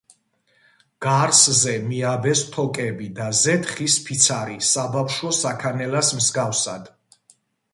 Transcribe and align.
გარსზე 1.05 1.73
მიაბეს 1.89 2.41
თოკები 2.55 3.09
და 3.19 3.27
ზედ 3.41 3.69
ხის 3.73 3.99
ფიცარი 4.09 4.59
საბავშვო 4.71 5.35
საქანელას 5.43 6.11
მსგავსად. 6.23 6.91